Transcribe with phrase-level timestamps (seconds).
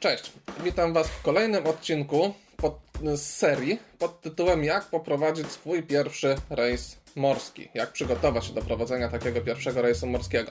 [0.00, 0.32] Cześć,
[0.64, 2.78] witam Was w kolejnym odcinku pod,
[3.14, 7.68] z serii pod tytułem Jak poprowadzić swój pierwszy rejs morski.
[7.74, 10.50] Jak przygotować się do prowadzenia takiego pierwszego rejsu morskiego.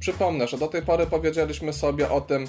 [0.00, 2.46] Przypomnę, że do tej pory powiedzieliśmy sobie o tym,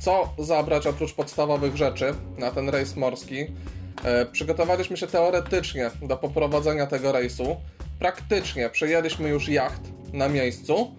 [0.00, 3.46] co zabrać oprócz podstawowych rzeczy na ten rejs morski.
[4.04, 7.56] E, przygotowaliśmy się teoretycznie do poprowadzenia tego rejsu.
[7.98, 9.82] Praktycznie przejęliśmy już jacht
[10.12, 10.94] na miejscu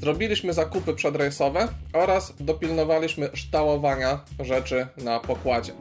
[0.00, 5.72] Zrobiliśmy zakupy przedrejsowe oraz dopilnowaliśmy ształowania rzeczy na pokładzie.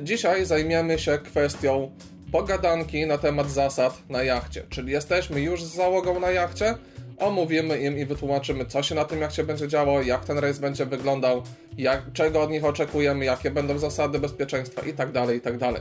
[0.00, 1.90] Dzisiaj zajmiemy się kwestią
[2.32, 6.74] pogadanki na temat zasad na jachcie, czyli jesteśmy już z załogą na jachcie,
[7.18, 10.86] omówimy im i wytłumaczymy, co się na tym jachcie będzie działo, jak ten rejs będzie
[10.86, 11.42] wyglądał,
[11.78, 15.72] jak, czego od nich oczekujemy, jakie będą zasady bezpieczeństwa itd., tak itd.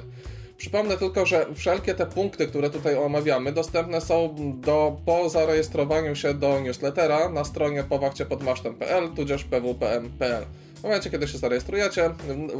[0.61, 6.33] Przypomnę tylko, że wszelkie te punkty, które tutaj omawiamy, dostępne są do, po zarejestrowaniu się
[6.33, 10.45] do newslettera na stronie powachciepodmasztem.pl tudzież pwpm.pl.
[10.75, 12.09] W momencie, kiedy się zarejestrujecie,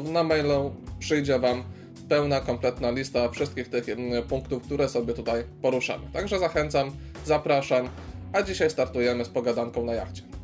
[0.03, 1.63] na mailu przyjdzie Wam
[2.09, 6.03] pełna, kompletna lista wszystkich tych mm, punktów, które sobie tutaj poruszamy.
[6.13, 6.91] Także zachęcam,
[7.25, 7.89] zapraszam,
[8.33, 10.41] a dzisiaj startujemy z pogadanką na jachcie.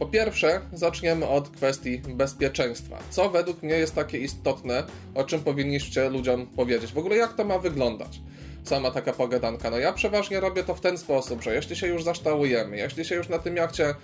[0.00, 2.98] Po pierwsze, zaczniemy od kwestii bezpieczeństwa.
[3.10, 4.84] Co według mnie jest takie istotne,
[5.14, 6.92] o czym powinniście ludziom powiedzieć?
[6.92, 8.20] W ogóle jak to ma wyglądać?
[8.64, 9.70] Sama taka pogadanka.
[9.70, 13.14] No ja przeważnie robię to w ten sposób, że jeśli się już zaształujemy, jeśli się
[13.14, 13.94] już na tym jachcie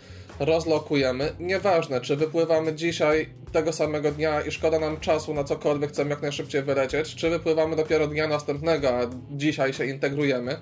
[0.41, 6.11] rozlokujemy, nieważne czy wypływamy dzisiaj tego samego dnia i szkoda nam czasu na cokolwiek, chcemy
[6.11, 10.61] jak najszybciej wylecieć, czy wypływamy dopiero dnia następnego, a dzisiaj się integrujemy,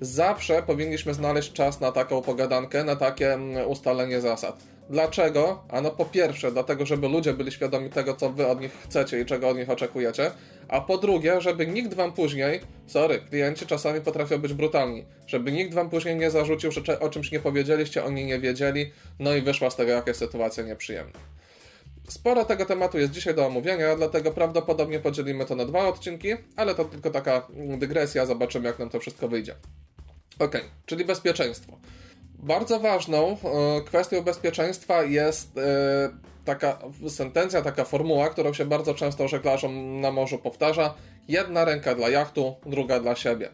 [0.00, 4.62] zawsze powinniśmy znaleźć czas na taką pogadankę, na takie mm, ustalenie zasad.
[4.90, 5.64] Dlaczego?
[5.68, 9.24] Ano po pierwsze, dlatego, żeby ludzie byli świadomi tego, co wy od nich chcecie i
[9.26, 10.30] czego od nich oczekujecie,
[10.68, 15.74] a po drugie, żeby nikt wam później, sorry, klienci czasami potrafią być brutalni, żeby nikt
[15.74, 19.70] wam później nie zarzucił, że o czymś nie powiedzieliście, oni nie wiedzieli, no i wyszła
[19.70, 21.18] z tego jakaś sytuacja nieprzyjemna.
[22.08, 26.74] Sporo tego tematu jest dzisiaj do omówienia, dlatego prawdopodobnie podzielimy to na dwa odcinki, ale
[26.74, 29.54] to tylko taka dygresja, zobaczymy jak nam to wszystko wyjdzie.
[30.38, 30.52] Ok,
[30.86, 31.78] czyli bezpieczeństwo.
[32.34, 33.36] Bardzo ważną e,
[33.84, 36.10] kwestią bezpieczeństwa jest e,
[36.44, 36.78] taka
[37.08, 40.94] sentencja, taka formuła, którą się bardzo często żeglarzom na morzu powtarza.
[41.28, 43.50] Jedna ręka dla jachtu, druga dla siebie.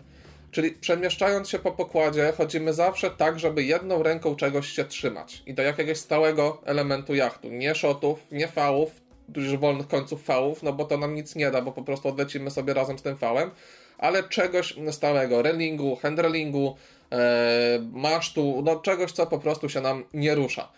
[0.50, 5.54] Czyli przemieszczając się po pokładzie, chodzimy zawsze tak, żeby jedną ręką czegoś się trzymać i
[5.54, 7.48] do jakiegoś stałego elementu jachtu.
[7.50, 8.90] Nie szotów, nie fałów,
[9.28, 12.50] dużych wolnych końców fałów, no bo to nam nic nie da, bo po prostu odlecimy
[12.50, 13.50] sobie razem z tym fałem,
[13.98, 16.76] ale czegoś stałego, relingu, handrelingu,
[17.12, 20.68] e, masztu, no czegoś, co po prostu się nam nie rusza.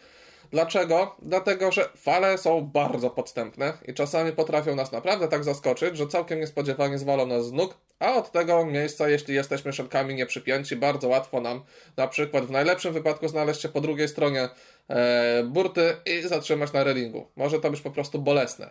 [0.50, 1.16] Dlaczego?
[1.22, 6.40] Dlatego, że fale są bardzo podstępne i czasami potrafią nas naprawdę tak zaskoczyć, że całkiem
[6.40, 11.40] niespodziewanie zwalą nas z nóg, a od tego miejsca, jeśli jesteśmy szelkami nieprzypięci, bardzo łatwo
[11.40, 11.62] nam
[11.96, 14.48] na przykład w najlepszym wypadku znaleźć się po drugiej stronie
[14.88, 17.26] e, burty i zatrzymać na relingu.
[17.36, 18.70] Może to być po prostu bolesne.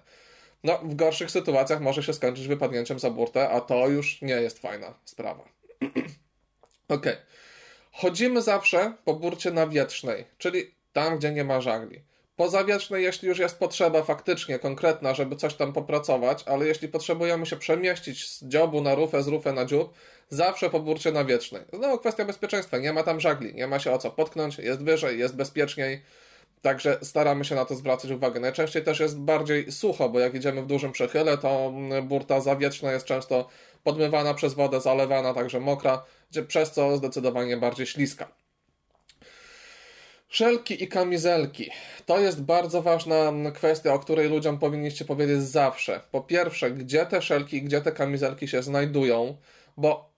[0.63, 4.59] No, w gorszych sytuacjach może się skończyć wypadnięciem za burtę, a to już nie jest
[4.59, 5.43] fajna sprawa.
[6.87, 7.05] ok.
[7.91, 12.01] Chodzimy zawsze po burcie nawietrznej, czyli tam, gdzie nie ma żagli.
[12.35, 17.55] Pozawiecznej, jeśli już jest potrzeba faktycznie konkretna, żeby coś tam popracować, ale jeśli potrzebujemy się
[17.55, 19.93] przemieścić z dziobu na rufę, z rufę na dziób,
[20.29, 21.61] zawsze po burcie nawiecznej.
[21.73, 25.19] Znowu kwestia bezpieczeństwa, nie ma tam żagli, nie ma się o co potknąć, jest wyżej,
[25.19, 26.01] jest bezpieczniej,
[26.65, 28.39] Także staramy się na to zwracać uwagę.
[28.39, 33.05] Najczęściej też jest bardziej sucho, bo jak idziemy w dużym przechyle, to burta zawieczna jest
[33.05, 33.47] często
[33.83, 38.27] podmywana przez wodę, zalewana, także mokra, gdzie przez co zdecydowanie bardziej śliska.
[40.29, 41.71] Szelki i kamizelki.
[42.05, 46.01] To jest bardzo ważna kwestia, o której ludziom powinniście powiedzieć zawsze.
[46.11, 49.37] Po pierwsze, gdzie te szelki i gdzie te kamizelki się znajdują,
[49.77, 50.09] bo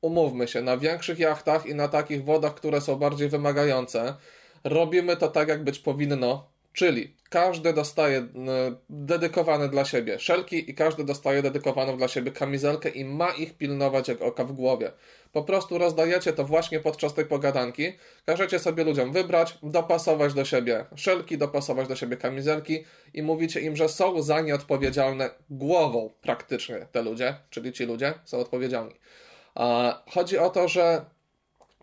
[0.00, 4.14] umówmy się, na większych jachtach i na takich wodach, które są bardziej wymagające,
[4.64, 8.26] robimy to tak, jak być powinno, czyli każdy dostaje e,
[8.90, 14.08] dedykowany dla siebie szelki i każdy dostaje dedykowaną dla siebie kamizelkę i ma ich pilnować
[14.08, 14.92] jak oka w głowie.
[15.32, 17.92] Po prostu rozdajecie to właśnie podczas tej pogadanki,
[18.26, 22.84] każecie sobie ludziom wybrać, dopasować do siebie szelki, dopasować do siebie kamizelki
[23.14, 28.14] i mówicie im, że są za nie odpowiedzialne głową praktycznie te ludzie, czyli ci ludzie
[28.24, 28.94] są odpowiedzialni.
[30.10, 31.04] Chodzi o to, że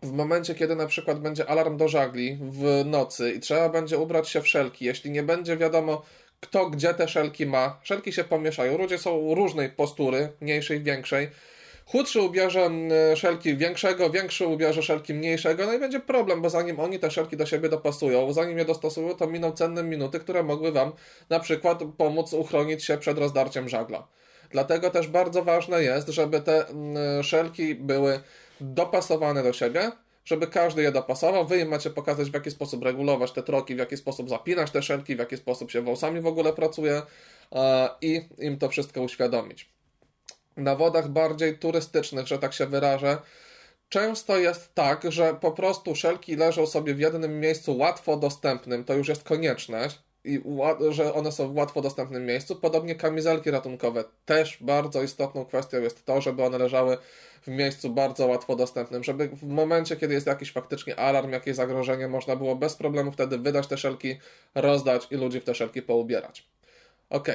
[0.02, 4.28] w momencie, kiedy na przykład będzie alarm do żagli w nocy i trzeba będzie ubrać
[4.28, 6.02] się w szelki, jeśli nie będzie wiadomo,
[6.40, 8.78] kto gdzie te szelki ma, szelki się pomieszają.
[8.78, 11.28] Ludzie są różnej postury, mniejszej, większej.
[11.86, 12.70] Chudszy ubierze
[13.16, 17.36] szelki większego, większy ubierze szelki mniejszego, no i będzie problem, bo zanim oni te szelki
[17.36, 20.92] do siebie dopasują, zanim je dostosują, to miną cenne minuty, które mogły Wam
[21.30, 24.06] na przykład pomóc uchronić się przed rozdarciem żagla.
[24.50, 26.64] Dlatego też bardzo ważne jest, żeby te
[27.22, 28.20] szelki były
[28.62, 29.92] dopasowane do siebie,
[30.24, 31.46] żeby każdy je dopasował.
[31.46, 34.82] Wy im macie pokazać, w jaki sposób regulować te troki, w jaki sposób zapinać te
[34.82, 37.02] szelki, w jaki sposób się wąsami w ogóle pracuje
[38.00, 39.68] i im to wszystko uświadomić.
[40.56, 43.18] Na wodach bardziej turystycznych, że tak się wyrażę,
[43.88, 48.94] często jest tak, że po prostu szelki leżą sobie w jednym miejscu łatwo dostępnym, to
[48.94, 50.42] już jest konieczność i
[50.90, 52.56] że one są w łatwo dostępnym miejscu.
[52.56, 54.04] Podobnie kamizelki ratunkowe.
[54.24, 56.98] Też bardzo istotną kwestią jest to, żeby one leżały
[57.42, 62.08] w miejscu bardzo łatwo dostępnym, żeby w momencie, kiedy jest jakiś faktycznie alarm, jakieś zagrożenie,
[62.08, 64.16] można było bez problemu wtedy wydać te szelki,
[64.54, 66.46] rozdać i ludzi w te szelki poubierać.
[67.10, 67.28] Ok.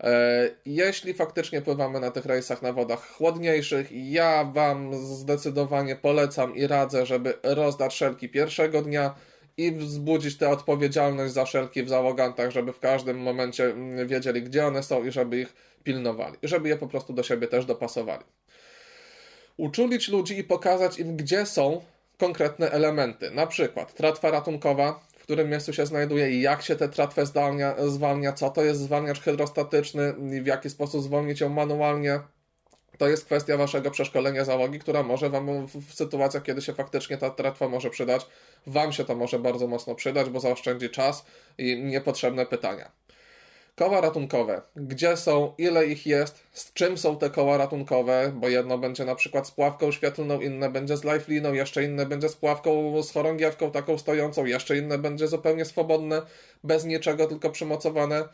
[0.00, 6.66] E, jeśli faktycznie pływamy na tych rejsach na wodach chłodniejszych, ja Wam zdecydowanie polecam i
[6.66, 9.14] radzę, żeby rozdać szelki pierwszego dnia
[9.56, 14.66] i wzbudzić tę odpowiedzialność za szelki w załogantach, żeby w każdym momencie mm, wiedzieli, gdzie
[14.66, 15.54] one są i żeby ich
[15.84, 16.36] pilnowali.
[16.42, 18.24] Żeby je po prostu do siebie też dopasowali.
[19.56, 21.80] Uczulić ludzi i pokazać im, gdzie są
[22.18, 23.30] konkretne elementy.
[23.30, 27.74] Na przykład tratwa ratunkowa, w którym miejscu się znajduje i jak się tę tratwę zwalnia,
[27.86, 30.12] zwalnia, co to jest zwalniacz hydrostatyczny
[30.42, 32.20] w jaki sposób zwolnić ją manualnie.
[32.98, 37.30] To jest kwestia waszego przeszkolenia załogi, która może wam w sytuacjach, kiedy się faktycznie ta
[37.30, 38.26] tratwa może przydać,
[38.66, 41.24] wam się to może bardzo mocno przydać, bo zaoszczędzi czas
[41.58, 42.90] i niepotrzebne pytania.
[43.76, 44.62] Koła ratunkowe.
[44.76, 49.14] Gdzie są, ile ich jest, z czym są te koła ratunkowe, bo jedno będzie na
[49.14, 53.70] przykład z pławką świetlną, inne będzie z lifeliną, jeszcze inne będzie z pławką z chorągiewką
[53.70, 56.22] taką stojącą, jeszcze inne będzie zupełnie swobodne,
[56.64, 58.28] bez niczego, tylko przymocowane.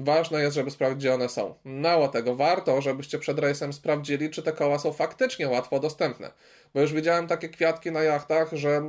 [0.00, 1.54] Ważne jest, żeby sprawdzić, gdzie one są.
[1.64, 6.30] Mało tego, warto, żebyście przed rejsem sprawdzili, czy te koła są faktycznie łatwo dostępne.
[6.74, 8.82] Bo już widziałem takie kwiatki na jachtach, że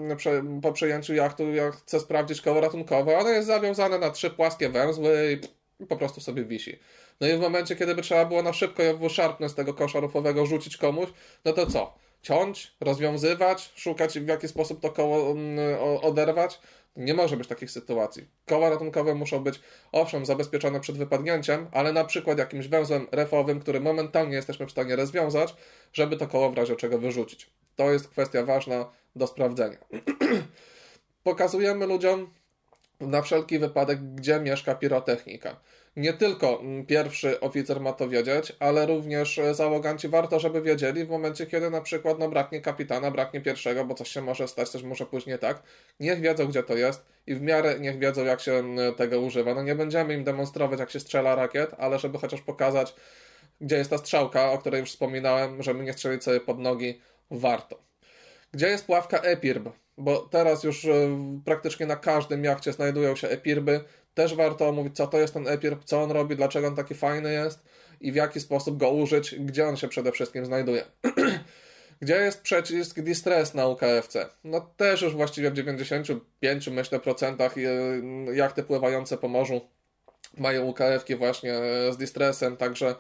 [0.62, 5.40] po przejęciu jachtu ja chcę sprawdzić koło ratunkowe, ono jest zawiązane na trzy płaskie węzły
[5.82, 6.80] i po prostu sobie wisi.
[7.22, 10.00] No i w momencie, kiedy by trzeba było na szybko ją szarpnę z tego kosza
[10.00, 11.10] rufowego rzucić komuś,
[11.46, 11.94] no to co?
[12.22, 15.60] Ciąć, rozwiązywać, szukać w jaki sposób to koło mm,
[16.02, 16.60] oderwać?
[17.00, 18.28] Nie może być takich sytuacji.
[18.46, 19.60] Koła ratunkowe muszą być,
[19.92, 24.96] owszem, zabezpieczone przed wypadnięciem, ale na przykład jakimś węzłem refowym, który momentalnie jesteśmy w stanie
[24.96, 25.56] rozwiązać,
[25.94, 27.50] żeby to koło w razie czego wyrzucić.
[27.76, 29.78] To jest kwestia ważna do sprawdzenia.
[31.24, 32.34] Pokazujemy ludziom,
[33.00, 35.60] na wszelki wypadek, gdzie mieszka pirotechnika.
[36.00, 41.06] Nie tylko mm, pierwszy oficer ma to wiedzieć, ale również e, załoganci warto, żeby wiedzieli
[41.06, 44.70] w momencie, kiedy na przykład no, braknie kapitana, braknie pierwszego, bo coś się może stać,
[44.70, 45.64] coś może później tak.
[46.00, 49.54] Niech wiedzą, gdzie to jest i w miarę niech wiedzą, jak się mm, tego używa.
[49.54, 52.96] No nie będziemy im demonstrować, jak się strzela rakiet, ale żeby chociaż pokazać,
[53.62, 57.02] gdzie jest ta strzałka, o której już wspominałem, żeby nie strzelić sobie pod nogi,
[57.32, 57.80] warto.
[58.52, 59.70] Gdzie jest pławka EPIRB?
[60.00, 60.92] Bo teraz już e,
[61.46, 63.84] praktycznie na każdym jachcie znajdują się EPIRBy.
[64.20, 67.34] Też warto omówić, co to jest ten EPIRB, co on robi, dlaczego on taki fajny
[67.34, 67.60] jest
[68.02, 70.84] i w jaki sposób go użyć, gdzie on się przede wszystkim znajduje.
[72.02, 74.30] Gdzie jest przycisk distress na UKFC?
[74.44, 77.56] No też już właściwie w 95 myślę procentach
[78.34, 79.62] jachty pływające po morzu
[80.38, 81.54] mają UKF-ki właśnie
[81.92, 82.96] z distressem, także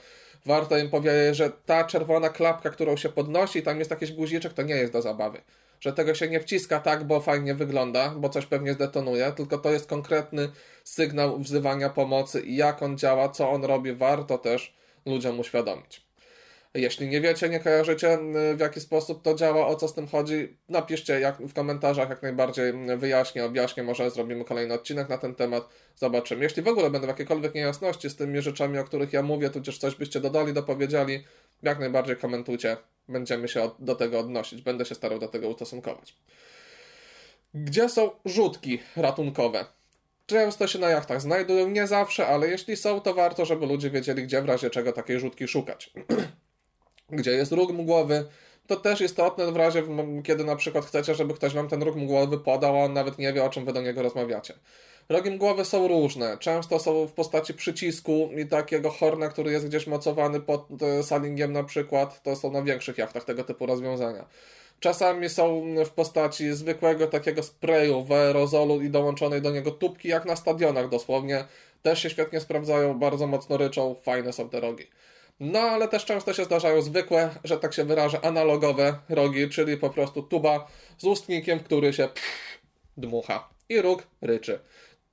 [0.45, 4.61] warto im powiedzieć, że ta czerwona klapka, którą się podnosi, tam jest jakiś guziczek, to
[4.61, 5.41] nie jest do zabawy.
[5.79, 9.71] Że tego się nie wciska tak, bo fajnie wygląda, bo coś pewnie zdetonuje, tylko to
[9.71, 10.49] jest konkretny
[10.83, 14.73] sygnał wzywania pomocy i jak on działa, co on robi, warto też
[15.05, 16.08] ludziom uświadomić.
[16.73, 18.19] Jeśli nie wiecie, nie kojarzycie
[18.55, 22.21] w jaki sposób to działa, o co z tym chodzi, napiszcie jak, w komentarzach, jak
[22.21, 26.43] najbardziej wyjaśnię, objaśnię, może zrobimy kolejny odcinek na ten temat, zobaczymy.
[26.43, 29.95] Jeśli w ogóle będą jakiekolwiek niejasności z tymi rzeczami, o których ja mówię, tudzież coś
[29.95, 31.23] byście dodali, dopowiedzieli,
[31.63, 36.15] jak najbardziej komentujcie, będziemy się do tego odnosić, będę się starał do tego ustosunkować.
[37.53, 39.65] Gdzie są rzutki ratunkowe?
[40.25, 44.23] Często się na jachtach znajdują, nie zawsze, ale jeśli są, to warto, żeby ludzie wiedzieli,
[44.23, 45.93] gdzie w razie czego takiej rzutki szukać.
[47.11, 48.25] gdzie jest róg mgłowy.
[48.67, 49.83] To też istotne w razie,
[50.23, 53.33] kiedy na przykład chcecie, żeby ktoś wam ten róg mgłowy podał, a on nawet nie
[53.33, 54.53] wie, o czym wy do niego rozmawiacie.
[55.09, 56.37] Rogi mgłowe są różne.
[56.37, 61.53] Często są w postaci przycisku i takiego horna, który jest gdzieś mocowany pod e, salingiem
[61.53, 62.23] na przykład.
[62.23, 64.25] To są na większych jachtach tego typu rozwiązania.
[64.79, 70.25] Czasami są w postaci zwykłego takiego sprayu w aerozolu i dołączonej do niego tubki, jak
[70.25, 71.45] na stadionach dosłownie.
[71.81, 74.87] Też się świetnie sprawdzają, bardzo mocno ryczą, fajne są te rogi.
[75.39, 79.89] No, ale też często się zdarzają zwykłe, że tak się wyrażę, analogowe rogi, czyli po
[79.89, 80.67] prostu tuba
[80.97, 82.59] z ustnikiem, który się pff,
[82.97, 84.59] dmucha i róg ryczy.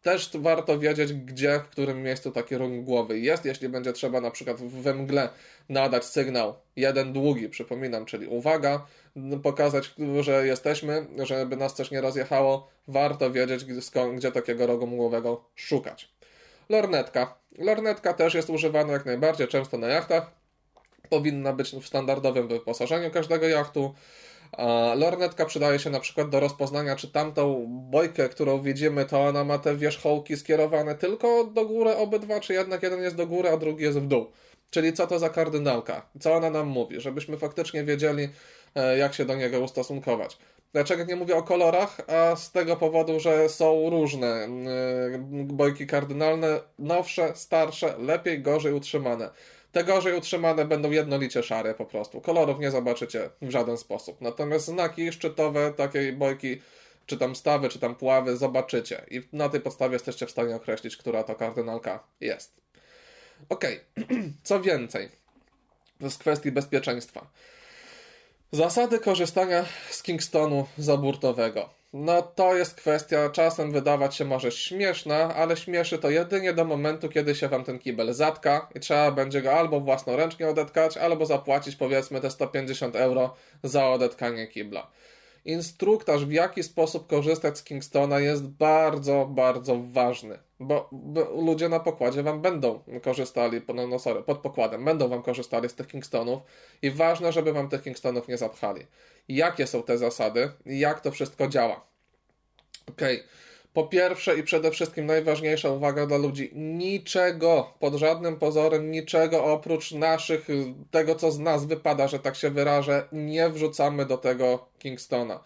[0.03, 4.31] Też warto wiedzieć, gdzie, w którym miejscu taki róg głowy jest, jeśli będzie trzeba na
[4.31, 5.29] przykład we mgle
[5.69, 8.87] nadać sygnał jeden długi, przypominam, czyli uwaga,
[9.43, 13.65] pokazać, że jesteśmy, żeby nas coś nie rozjechało, warto wiedzieć,
[14.15, 16.16] gdzie takiego rogu mgłowego szukać.
[16.69, 17.35] Lornetka.
[17.59, 20.31] Lornetka też jest używana jak najbardziej często na jachtach.
[21.09, 23.95] Powinna być w standardowym wyposażeniu każdego jachtu.
[24.97, 29.59] Lornetka przydaje się na przykład do rozpoznania, czy tamtą bojkę, którą widzimy, to ona ma
[29.59, 33.85] te wierzchołki skierowane tylko do góry obydwa, czy jednak jeden jest do góry, a drugi
[33.85, 34.27] jest w dół.
[34.71, 36.09] Czyli co to za kardynałka?
[36.21, 37.01] Co ona nam mówi?
[37.01, 38.29] Żebyśmy faktycznie wiedzieli,
[38.75, 40.39] e, jak się do niego ustosunkować.
[40.77, 41.97] Dlaczego nie mówię o kolorach?
[42.09, 44.49] A z tego powodu, że są różne e,
[45.45, 49.31] bojki kardynalne, nowsze, starsze, lepiej, gorzej utrzymane.
[49.73, 52.21] Te gorzej utrzymane będą jednolicie szare po prostu.
[52.21, 54.21] Kolorów nie zobaczycie w żaden sposób.
[54.21, 56.63] Natomiast znaki szczytowe takiej bojki,
[57.07, 59.05] czy tam stawy, czy tam puławy zobaczycie.
[59.11, 62.61] I na tej podstawie jesteście w stanie określić, która to kardynalka jest.
[63.49, 63.65] Ok,
[64.43, 65.09] co więcej,
[66.01, 67.27] z kwestii bezpieczeństwa.
[68.53, 71.69] Zasady korzystania z Kingstonu zaburtowego.
[71.93, 77.09] No to jest kwestia, czasem wydawać się może śmieszna, ale śmieszy to jedynie do momentu,
[77.09, 81.77] kiedy się wam ten kibel zatka i trzeba będzie go albo własnoręcznie odetkać, albo zapłacić
[81.77, 84.91] powiedzmy te 150 euro za odetkanie kibla
[85.47, 90.39] instruktaż, w jaki sposób korzystać z Kingstona jest bardzo, bardzo ważny.
[90.61, 95.23] Bo, bo ludzie na pokładzie wam będą korzystali, no, no sorry, pod pokładem, będą wam
[95.23, 96.43] korzystali z tych Kingstonów
[96.83, 98.87] i ważne, żeby wam tych Kingstonów nie zapchali.
[99.29, 100.51] Jakie są te zasady?
[100.67, 101.87] Jak to wszystko działa?
[102.89, 103.17] Okej.
[103.17, 103.46] Okay.
[103.77, 109.93] Po pierwsze i przede wszystkim najważniejsza uwaga dla ludzi: niczego, pod żadnym pozorem, niczego oprócz
[109.93, 110.47] naszych,
[110.91, 115.41] tego co z nas wypada, że tak się wyrażę, nie wrzucamy do tego Kingstona.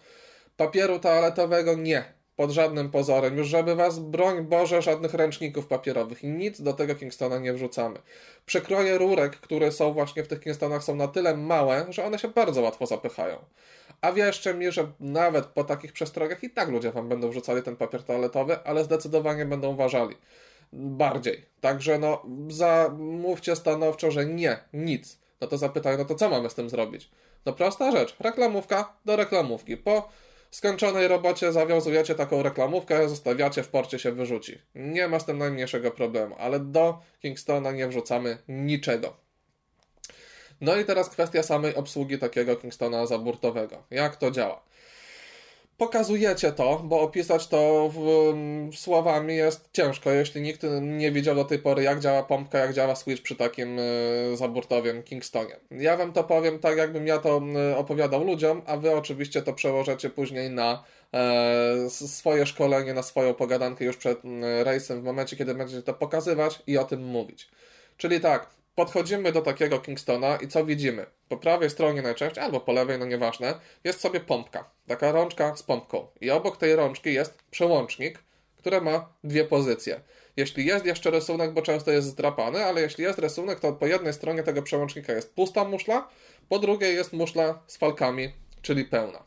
[0.57, 2.03] Papieru toaletowego nie,
[2.35, 3.37] pod żadnym pozorem.
[3.37, 6.23] Już żeby was, broń Boże, żadnych ręczników papierowych.
[6.23, 7.99] Nic do tego Kingstona nie wrzucamy.
[8.45, 12.27] Przekroje rurek, które są właśnie w tych Kingstonach, są na tyle małe, że one się
[12.27, 13.37] bardzo łatwo zapychają.
[14.01, 17.75] A wierzcie mi, że nawet po takich przestrogach i tak ludzie wam będą wrzucali ten
[17.75, 20.15] papier toaletowy, ale zdecydowanie będą uważali.
[20.73, 21.45] Bardziej.
[21.61, 25.19] Także no, zamówcie stanowczo, że nie, nic.
[25.41, 27.09] No to zapytają, no to co mamy z tym zrobić?
[27.45, 28.15] No prosta rzecz.
[28.19, 29.77] Reklamówka do reklamówki.
[29.77, 30.09] Po
[30.51, 34.57] skończonej robocie zawiązujecie taką reklamówkę, zostawiacie w porcie się wyrzuci.
[34.75, 39.17] Nie ma z tym najmniejszego problemu, ale do Kingstona nie wrzucamy niczego.
[40.61, 43.83] No i teraz kwestia samej obsługi takiego Kingstona zaburtowego.
[43.91, 44.61] Jak to działa?
[45.81, 47.99] Pokazujecie to, bo opisać to w,
[48.71, 52.73] w słowami jest ciężko, jeśli nikt nie wiedział do tej pory, jak działa pompka, jak
[52.73, 55.55] działa switch przy takim y, zaburtowym Kingstonie.
[55.71, 57.41] Ja wam to powiem tak, jakbym ja to
[57.71, 63.33] y, opowiadał ludziom, a wy oczywiście to przełożycie później na e, swoje szkolenie, na swoją
[63.33, 67.49] pogadankę już przed y, rejsem, w momencie, kiedy będziecie to pokazywać i o tym mówić.
[67.97, 71.05] Czyli tak, podchodzimy do takiego Kingstona i co widzimy?
[71.29, 74.69] Po prawej stronie najczęściej, albo po lewej, no nieważne, jest sobie pompka.
[74.87, 76.07] Taka rączka z pompką.
[76.21, 78.23] I obok tej rączki jest przełącznik,
[78.57, 80.01] który ma dwie pozycje.
[80.37, 84.13] Jeśli jest jeszcze rysunek, bo często jest zdrapany, ale jeśli jest rysunek, to po jednej
[84.13, 86.09] stronie tego przełącznika jest pusta muszla,
[86.49, 89.23] po drugiej jest muszla z falkami, czyli pełna.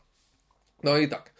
[0.83, 1.34] No i tak.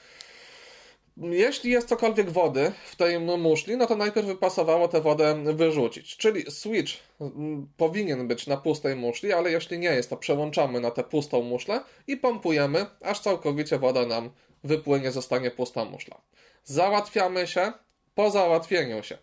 [1.17, 6.17] Jeśli jest cokolwiek wody w tej muszli, no to najpierw wypasowało tę wodę wyrzucić.
[6.17, 10.91] Czyli switch mm, powinien być na pustej muszli, ale jeśli nie jest, to przełączamy na
[10.91, 14.29] tę pustą muszlę i pompujemy, aż całkowicie woda nam
[14.63, 16.21] wypłynie, zostanie pusta muszla.
[16.63, 17.73] Załatwiamy się,
[18.15, 19.17] po załatwieniu się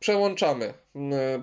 [0.00, 1.42] przełączamy mm,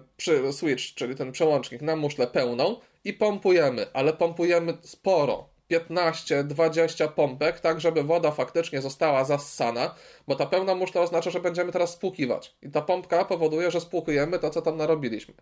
[0.51, 7.81] switch, czyli ten przełącznik na muszlę pełną i pompujemy, ale pompujemy sporo, 15-20 pompek, tak
[7.81, 9.95] żeby woda faktycznie została zassana,
[10.27, 12.55] bo ta pełna muszla oznacza, że będziemy teraz spłukiwać.
[12.61, 15.33] I ta pompka powoduje, że spłukujemy to, co tam narobiliśmy.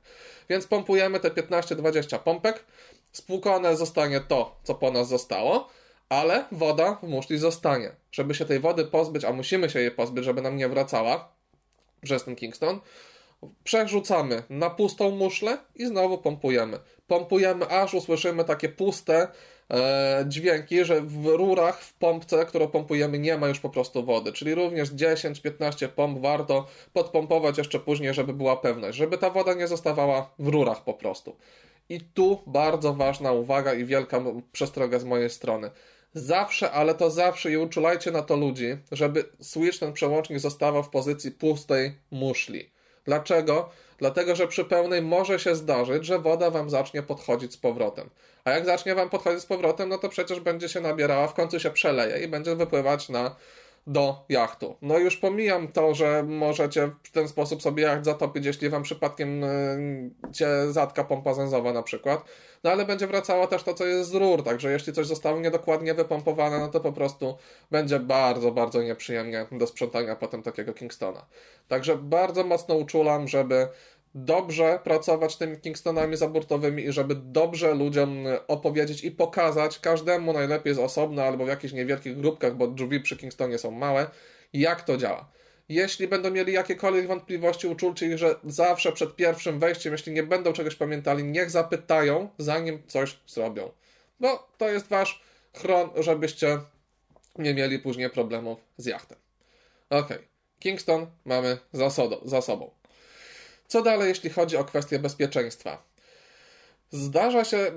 [0.49, 2.65] Więc pompujemy te 15-20 pompek,
[3.11, 5.69] spłukane zostanie to, co po nas zostało,
[6.09, 7.91] ale woda w muszli zostanie.
[8.11, 11.31] Żeby się tej wody pozbyć, a musimy się jej pozbyć, żeby nam nie wracała
[12.03, 12.79] przez ten Kingston,
[13.63, 16.79] przerzucamy na pustą muszlę i znowu pompujemy.
[17.07, 19.27] Pompujemy, aż usłyszymy takie puste
[20.25, 24.33] dźwięki, że w rurach, w pompce, którą pompujemy, nie ma już po prostu wody.
[24.33, 29.67] Czyli również 10-15 pomp warto podpompować jeszcze później, żeby była pewność, żeby ta woda nie
[29.67, 31.35] zostawała w rurach po prostu.
[31.89, 35.71] I tu bardzo ważna uwaga i wielka przestroga z mojej strony.
[36.13, 40.89] Zawsze, ale to zawsze i uczulajcie na to ludzi, żeby switch ten przełącznik zostawał w
[40.89, 42.76] pozycji pustej muszli.
[43.07, 43.69] Dlaczego?
[43.97, 48.09] Dlatego, że przy pełnej może się zdarzyć, że woda wam zacznie podchodzić z powrotem.
[48.43, 51.59] A jak zacznie wam podchodzić z powrotem, no to przecież będzie się nabierała, w końcu
[51.59, 53.35] się przeleje i będzie wypływać na
[53.87, 54.75] do jachtu.
[54.81, 59.43] No już pomijam to, że możecie w ten sposób sobie jacht zatopić, jeśli wam przypadkiem
[59.43, 62.23] y, cię zatka pompa zęzowa na przykład,
[62.63, 65.93] no ale będzie wracało też to, co jest z rur, także jeśli coś zostało niedokładnie
[65.93, 67.37] wypompowane, no to po prostu
[67.71, 71.25] będzie bardzo, bardzo nieprzyjemnie do sprzątania potem takiego Kingstona.
[71.67, 73.67] Także bardzo mocno uczulam, żeby
[74.15, 80.79] dobrze pracować tymi Kingstonami zaburtowymi i żeby dobrze ludziom opowiedzieć i pokazać każdemu najlepiej z
[80.79, 84.09] osobna albo w jakichś niewielkich grupkach, bo drzwi przy Kingstonie są małe,
[84.53, 85.31] jak to działa.
[85.69, 90.53] Jeśli będą mieli jakiekolwiek wątpliwości, uczulcie ich, że zawsze przed pierwszym wejściem, jeśli nie będą
[90.53, 93.71] czegoś pamiętali, niech zapytają, zanim coś zrobią.
[94.19, 95.21] Bo to jest wasz
[95.53, 96.59] chron, żebyście
[97.37, 99.17] nie mieli później problemów z jachtem.
[99.89, 100.09] Ok,
[100.59, 101.89] Kingston mamy za,
[102.25, 102.71] za sobą.
[103.67, 105.83] Co dalej, jeśli chodzi o kwestię bezpieczeństwa?
[106.91, 107.71] Zdarza się,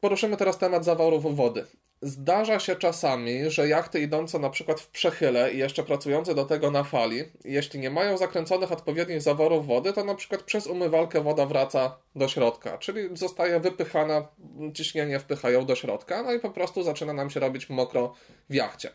[0.00, 1.66] poruszymy teraz temat zaworów wody.
[2.02, 6.70] Zdarza się czasami, że jachty idące na przykład w przechyle i jeszcze pracujące do tego
[6.70, 11.46] na fali, jeśli nie mają zakręconych odpowiednich zaworów wody, to na przykład przez umywalkę woda
[11.46, 14.28] wraca do środka, czyli zostaje wypychana,
[14.74, 18.14] ciśnienie wpychają do środka, no i po prostu zaczyna nam się robić mokro
[18.50, 18.90] w jachcie.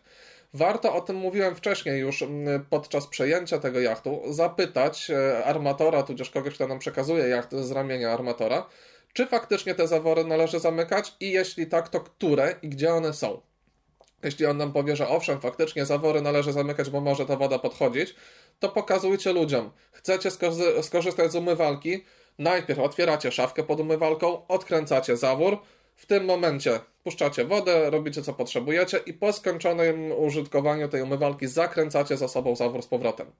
[0.53, 2.23] Warto, o tym mówiłem wcześniej już
[2.69, 8.11] podczas przejęcia tego jachtu, zapytać e, armatora, tudzież kogoś, kto nam przekazuje jacht z ramienia
[8.11, 8.65] armatora,
[9.13, 13.41] czy faktycznie te zawory należy zamykać i jeśli tak, to które i gdzie one są.
[14.23, 18.15] Jeśli on nam powie, że owszem, faktycznie zawory należy zamykać, bo może ta woda podchodzić,
[18.59, 19.71] to pokazujcie ludziom.
[19.91, 20.29] Chcecie
[20.81, 22.03] skorzystać z umywalki,
[22.39, 25.57] najpierw otwieracie szafkę pod umywalką, odkręcacie zawór,
[25.99, 32.17] w tym momencie puszczacie wodę, robicie co potrzebujecie i po skończonym użytkowaniu tej umywalki zakręcacie
[32.17, 33.31] za sobą zawór z powrotem.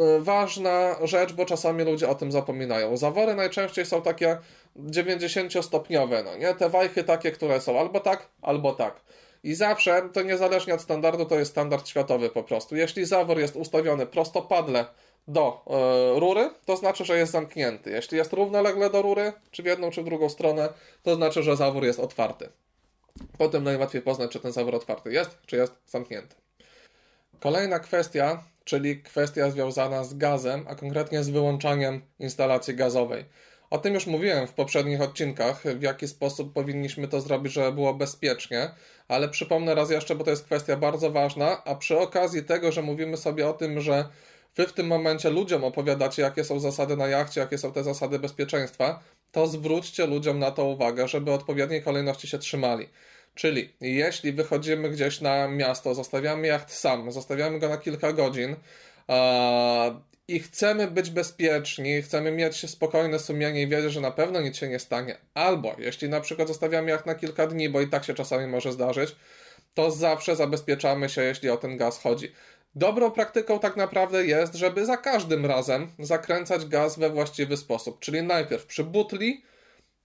[0.00, 2.96] E, ważna rzecz, bo czasami ludzie o tym zapominają.
[2.96, 4.38] Zawory najczęściej są takie
[4.76, 6.54] 90-stopniowe, no nie?
[6.54, 9.00] Te wajchy takie, które są albo tak, albo tak.
[9.42, 12.76] I zawsze, to niezależnie od standardu, to jest standard światowy po prostu.
[12.76, 14.84] Jeśli zawór jest ustawiony prostopadle
[15.28, 15.64] do
[16.16, 17.90] y, rury, to znaczy, że jest zamknięty.
[17.90, 20.68] Jeśli jest równolegle do rury, czy w jedną, czy w drugą stronę,
[21.02, 22.48] to znaczy, że zawór jest otwarty.
[23.38, 26.34] Potem najłatwiej poznać, czy ten zawór otwarty jest, czy jest zamknięty.
[27.40, 33.24] Kolejna kwestia czyli kwestia związana z gazem, a konkretnie z wyłączaniem instalacji gazowej.
[33.70, 37.94] O tym już mówiłem w poprzednich odcinkach, w jaki sposób powinniśmy to zrobić, żeby było
[37.94, 38.70] bezpiecznie,
[39.08, 42.82] ale przypomnę raz jeszcze, bo to jest kwestia bardzo ważna, a przy okazji tego, że
[42.82, 44.08] mówimy sobie o tym, że
[44.58, 48.18] wy w tym momencie ludziom opowiadacie, jakie są zasady na jachcie, jakie są te zasady
[48.18, 49.00] bezpieczeństwa,
[49.32, 52.88] to zwróćcie ludziom na to uwagę, żeby odpowiedniej kolejności się trzymali.
[53.34, 58.56] Czyli jeśli wychodzimy gdzieś na miasto, zostawiamy jacht sam, zostawiamy go na kilka godzin
[60.28, 64.68] i chcemy być bezpieczni, chcemy mieć spokojne sumienie i wiedzieć, że na pewno nic się
[64.68, 68.14] nie stanie, albo jeśli na przykład zostawiamy jacht na kilka dni, bo i tak się
[68.14, 69.16] czasami może zdarzyć,
[69.74, 72.32] to zawsze zabezpieczamy się, jeśli o ten gaz chodzi.
[72.78, 78.22] Dobrą praktyką tak naprawdę jest, żeby za każdym razem zakręcać gaz we właściwy sposób, czyli
[78.22, 79.42] najpierw przy butli,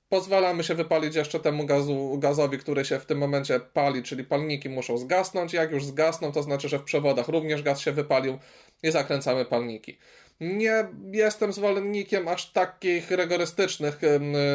[0.09, 4.69] pozwalamy się wypalić jeszcze temu gazu, gazowi, który się w tym momencie pali, czyli palniki
[4.69, 5.53] muszą zgasnąć.
[5.53, 8.39] Jak już zgasną, to znaczy, że w przewodach również gaz się wypalił
[8.83, 9.97] i zakręcamy palniki.
[10.39, 13.99] Nie jestem zwolennikiem aż takich rygorystycznych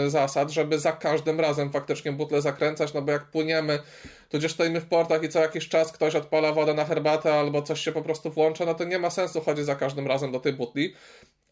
[0.06, 3.78] zasad, żeby za każdym razem faktycznie butle zakręcać, no bo jak płyniemy,
[4.28, 7.80] tudzież stoimy w portach i co jakiś czas ktoś odpala wodę na herbatę albo coś
[7.80, 10.52] się po prostu włącza, no to nie ma sensu chodzić za każdym razem do tej
[10.52, 10.94] butli.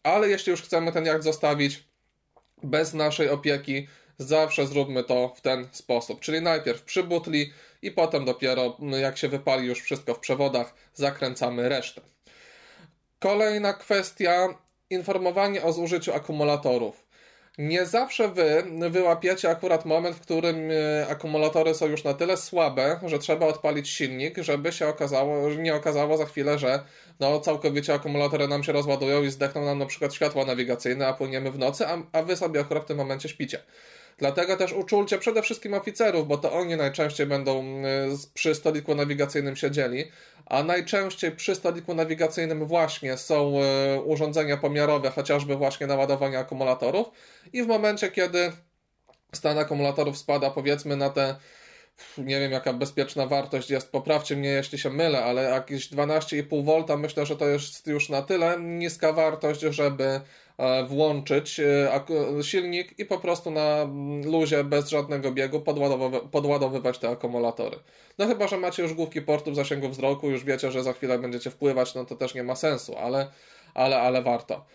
[0.03, 1.83] Ale jeśli już chcemy ten jacht zostawić
[2.63, 3.87] bez naszej opieki,
[4.17, 6.19] zawsze zróbmy to w ten sposób.
[6.19, 11.69] Czyli najpierw przy butli i potem dopiero, jak się wypali już wszystko w przewodach, zakręcamy
[11.69, 12.01] resztę.
[13.19, 14.47] Kolejna kwestia
[14.89, 17.07] informowanie o zużyciu akumulatorów.
[17.57, 22.99] Nie zawsze wy wyłapiecie akurat moment, w którym e, akumulatory są już na tyle słabe,
[23.05, 26.83] że trzeba odpalić silnik, żeby się okazało, nie okazało za chwilę, że
[27.19, 31.51] no, całkowicie akumulatory nam się rozładują i zdechną nam na przykład światła nawigacyjne, a płyniemy
[31.51, 33.59] w nocy, a, a wy sobie akurat w tym momencie śpicie.
[34.17, 37.83] Dlatego też uczulcie przede wszystkim oficerów, bo to oni najczęściej będą y,
[38.33, 40.11] przy stoliku nawigacyjnym siedzieli,
[40.45, 43.53] a najczęściej przy stoliku nawigacyjnym właśnie są
[43.97, 47.07] y, urządzenia pomiarowe, chociażby właśnie naładowania akumulatorów.
[47.53, 48.51] I w momencie, kiedy
[49.33, 51.35] stan akumulatorów spada powiedzmy na te
[52.17, 56.97] nie wiem jaka bezpieczna wartość jest, poprawcie mnie jeśli się mylę, ale jakieś 12,5 V
[56.97, 60.21] myślę, że to jest już na tyle niska wartość, żeby E,
[60.87, 62.03] włączyć e,
[62.41, 63.87] silnik i po prostu na
[64.25, 65.61] luzie, bez żadnego biegu
[66.31, 67.77] podładowywać te akumulatory.
[68.17, 71.19] No chyba, że macie już główki portu w zasięgu wzroku, już wiecie, że za chwilę
[71.19, 73.31] będziecie wpływać, no to też nie ma sensu, ale,
[73.73, 74.65] ale, ale warto.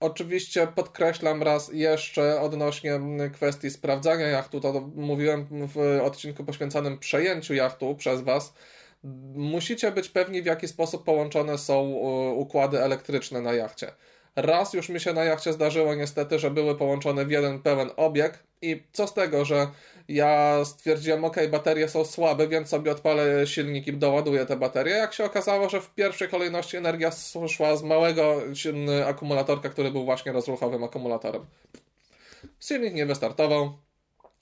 [0.00, 3.00] Oczywiście podkreślam raz jeszcze odnośnie
[3.32, 8.54] kwestii sprawdzania jachtu, to mówiłem w odcinku poświęconym przejęciu jachtu przez Was.
[9.34, 13.92] Musicie być pewni, w jaki sposób połączone są e, układy elektryczne na jachcie.
[14.36, 18.38] Raz już mi się na jachcie zdarzyło niestety, że były połączone w jeden pełen obieg
[18.62, 19.68] i co z tego, że
[20.08, 24.94] Ja stwierdziłem, ok, baterie są słabe, więc sobie odpalę silnik i doładuję te baterie.
[24.94, 27.10] Jak się okazało, że w pierwszej kolejności energia
[27.48, 28.40] szła z małego
[29.06, 31.46] akumulatorka, który był właśnie rozruchowym akumulatorem.
[32.60, 33.78] Silnik nie wystartował,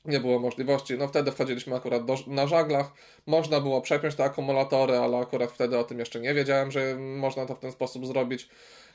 [0.05, 0.99] nie było możliwości.
[0.99, 2.93] No wtedy wchodziliśmy akurat do, na żaglach.
[3.27, 7.47] Można było przepiąć te akumulatory, ale akurat wtedy o tym jeszcze nie wiedziałem, że można
[7.47, 8.49] to w ten sposób zrobić.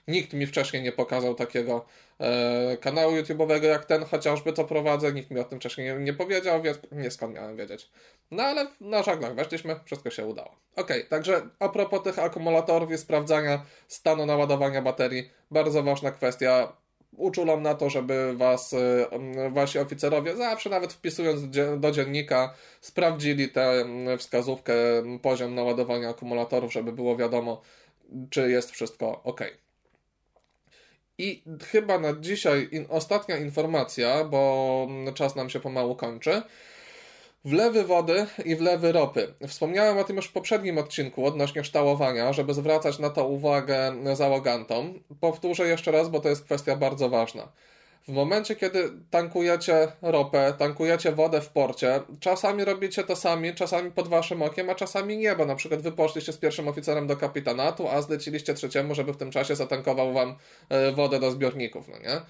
[0.07, 1.85] Nikt mi wcześniej nie pokazał takiego
[2.19, 5.13] e, kanału YouTube'owego jak ten, chociażby co prowadzę.
[5.13, 7.89] Nikt mi o tym wcześniej nie, nie powiedział, więc nie skąd miałem wiedzieć.
[8.31, 10.55] No ale na żaglach weszliśmy, wszystko się udało.
[10.75, 16.73] Ok, także a propos tych akumulatorów i sprawdzania stanu naładowania baterii, bardzo ważna kwestia
[17.11, 19.05] uczulam na to, żeby was, y,
[19.51, 21.41] wasi oficerowie zawsze nawet wpisując
[21.79, 23.85] do dziennika sprawdzili tę
[24.17, 24.73] wskazówkę,
[25.21, 27.61] poziom naładowania akumulatorów, żeby było wiadomo,
[28.29, 29.41] czy jest wszystko ok.
[31.17, 36.41] I chyba na dzisiaj ostatnia informacja, bo czas nam się pomału kończy.
[37.47, 39.33] Wlewy wody i wlewy ropy.
[39.47, 44.99] Wspomniałem o tym już w poprzednim odcinku odnośnie ształowania, żeby zwracać na to uwagę załogantom.
[45.19, 47.51] Powtórzę jeszcze raz, bo to jest kwestia bardzo ważna.
[48.07, 54.07] W momencie, kiedy tankujecie ropę, tankujecie wodę w porcie, czasami robicie to sami, czasami pod
[54.07, 57.87] waszym okiem, a czasami nie, bo na przykład wy poszliście z pierwszym oficerem do kapitanatu,
[57.87, 60.35] a zleciliście trzeciemu, żeby w tym czasie zatankował wam
[60.69, 62.21] e, wodę do zbiorników, no nie?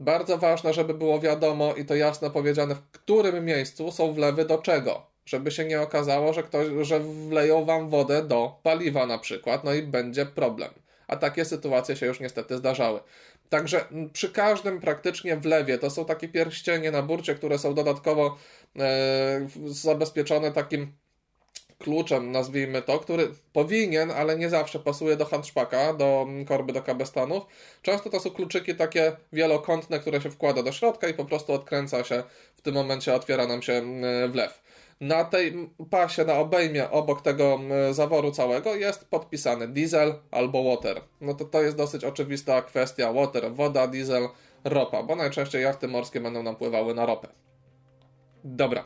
[0.00, 4.58] Bardzo ważne, żeby było wiadomo i to jasno powiedziane, w którym miejscu są wlewy do
[4.58, 5.06] czego.
[5.26, 9.74] Żeby się nie okazało, że ktoś, że wleją wam wodę do paliwa na przykład, no
[9.74, 10.70] i będzie problem.
[11.08, 13.00] A takie sytuacje się już niestety zdarzały.
[13.48, 18.36] Także przy każdym praktycznie wlewie, to są takie pierścienie na burcie, które są dodatkowo
[18.78, 20.92] e, zabezpieczone takim
[21.84, 27.46] kluczem, nazwijmy to, który powinien, ale nie zawsze pasuje do handszpaka, do korby do kabestanów.
[27.82, 32.04] Często to są kluczyki takie wielokątne, które się wkłada do środka i po prostu odkręca
[32.04, 32.22] się,
[32.54, 33.82] w tym momencie otwiera nam się
[34.28, 34.62] wlew.
[35.00, 41.00] Na tej pasie, na obejmie obok tego zaworu całego jest podpisany diesel albo water.
[41.20, 43.12] No to to jest dosyć oczywista kwestia.
[43.12, 44.28] Water, woda, diesel,
[44.64, 47.28] ropa, bo najczęściej jachty morskie będą nam pływały na ropę.
[48.44, 48.84] Dobra.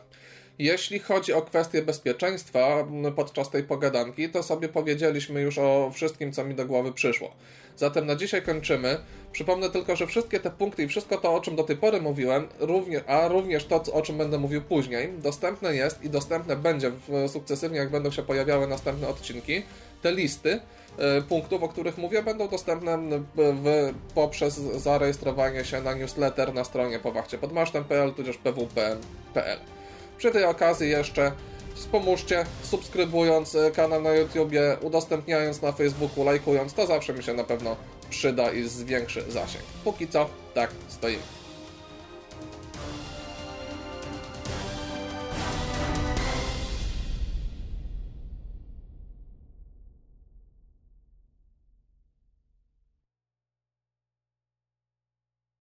[0.58, 6.44] Jeśli chodzi o kwestię bezpieczeństwa podczas tej pogadanki, to sobie powiedzieliśmy już o wszystkim, co
[6.44, 7.30] mi do głowy przyszło.
[7.76, 8.98] Zatem na dzisiaj kończymy.
[9.32, 12.48] Przypomnę tylko, że wszystkie te punkty i wszystko to, o czym do tej pory mówiłem,
[12.58, 16.92] również, a również to, o czym będę mówił później, dostępne jest i dostępne będzie
[17.28, 19.62] sukcesywnie, jak będą się pojawiały następne odcinki.
[20.02, 20.60] Te listy
[20.98, 22.98] e, punktów, o których mówię, będą dostępne
[23.36, 29.77] w, poprzez zarejestrowanie się na newsletter na stronie powachciepodmasztem.pl tudzież pwp.pl.
[30.18, 31.32] Przy tej okazji jeszcze
[31.74, 37.44] wspomóżcie, subskrybując e, kanał na YouTubie, udostępniając na Facebooku, lajkując, to zawsze mi się na
[37.44, 37.76] pewno
[38.10, 39.64] przyda i zwiększy zasięg.
[39.84, 41.37] Póki co, tak stoimy.